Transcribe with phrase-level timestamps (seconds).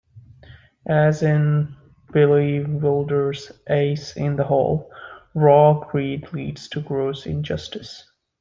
[0.87, 1.75] As in
[2.11, 4.89] Billy Wilder's "Ace in the Hole",
[5.35, 8.09] raw greed leads to gross injustice.